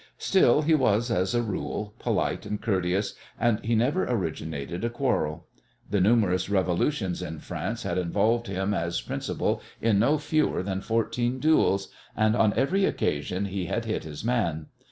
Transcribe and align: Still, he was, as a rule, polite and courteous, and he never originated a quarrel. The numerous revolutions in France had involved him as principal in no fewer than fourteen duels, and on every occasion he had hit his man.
Still, 0.17 0.63
he 0.63 0.73
was, 0.73 1.11
as 1.11 1.35
a 1.35 1.43
rule, 1.43 1.93
polite 1.99 2.43
and 2.47 2.59
courteous, 2.59 3.13
and 3.39 3.63
he 3.63 3.75
never 3.75 4.03
originated 4.05 4.83
a 4.83 4.89
quarrel. 4.89 5.45
The 5.91 6.01
numerous 6.01 6.49
revolutions 6.49 7.21
in 7.21 7.37
France 7.37 7.83
had 7.83 7.99
involved 7.99 8.47
him 8.47 8.73
as 8.73 8.99
principal 8.99 9.61
in 9.79 9.99
no 9.99 10.17
fewer 10.17 10.63
than 10.63 10.81
fourteen 10.81 11.37
duels, 11.37 11.89
and 12.17 12.35
on 12.35 12.51
every 12.55 12.83
occasion 12.85 13.45
he 13.45 13.67
had 13.67 13.85
hit 13.85 14.03
his 14.03 14.23
man. 14.25 14.69